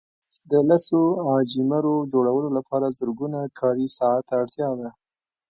[0.51, 4.89] د لسو عاجي مرو جوړولو لپاره زرګونه کاري ساعته اړتیا ده.